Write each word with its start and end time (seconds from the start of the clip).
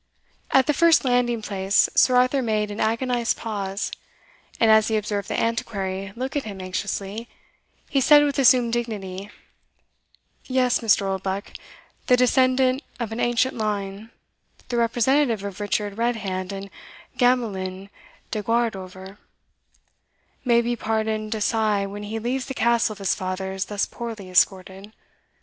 At 0.49 0.65
the 0.65 0.73
first 0.73 1.05
landing 1.05 1.43
place, 1.43 1.87
Sir 1.93 2.15
Arthur 2.15 2.41
made 2.41 2.71
an 2.71 2.79
agonized 2.79 3.37
pause; 3.37 3.91
and 4.59 4.71
as 4.71 4.87
he 4.87 4.97
observed 4.97 5.29
the 5.29 5.39
Antiquary 5.39 6.11
look 6.15 6.35
at 6.35 6.43
him 6.43 6.59
anxiously, 6.59 7.29
he 7.87 8.01
said 8.01 8.23
with 8.23 8.39
assumed 8.39 8.73
dignity 8.73 9.29
"Yes, 10.45 10.79
Mr. 10.79 11.03
Oldbuck, 11.03 11.53
the 12.07 12.17
descendant 12.17 12.81
of 12.99 13.11
an 13.11 13.19
ancient 13.19 13.55
line 13.55 14.09
the 14.69 14.77
representative 14.77 15.43
of 15.43 15.59
Richard 15.59 15.99
Redhand 15.99 16.51
and 16.51 16.71
Gamelyn 17.17 17.91
de 18.31 18.41
Guardover, 18.41 19.19
may 20.43 20.61
be 20.61 20.75
pardoned 20.75 21.35
a 21.35 21.41
sigh 21.41 21.85
when 21.85 22.01
he 22.01 22.17
leaves 22.17 22.47
the 22.47 22.55
castle 22.55 22.93
of 22.93 22.97
his 22.97 23.13
fathers 23.13 23.65
thus 23.65 23.85
poorly 23.85 24.31
escorted. 24.31 24.93